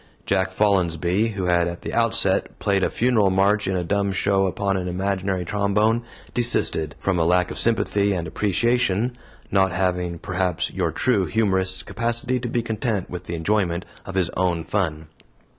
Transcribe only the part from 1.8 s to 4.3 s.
the outset played a funeral march in dumb